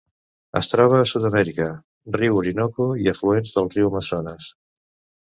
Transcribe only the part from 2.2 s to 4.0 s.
Orinoco i afluents del riu